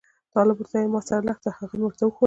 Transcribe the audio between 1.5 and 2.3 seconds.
هغه مې ورته وښوروله.